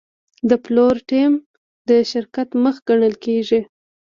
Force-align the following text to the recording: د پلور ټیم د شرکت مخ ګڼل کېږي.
د 0.49 0.51
پلور 0.63 0.95
ټیم 1.09 1.33
د 1.89 1.91
شرکت 2.11 2.49
مخ 2.63 2.75
ګڼل 2.87 3.13
کېږي. 3.25 3.61